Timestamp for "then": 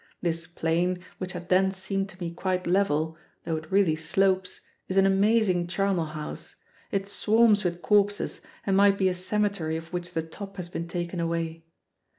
1.49-1.69